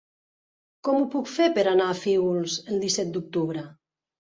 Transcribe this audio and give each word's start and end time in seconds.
Com 0.89 0.97
ho 1.01 1.05
puc 1.17 1.29
fer 1.33 1.51
per 1.59 1.67
anar 1.73 1.91
a 1.91 1.99
Fígols 2.01 2.59
el 2.73 2.83
disset 2.87 3.15
d'octubre? 3.15 3.67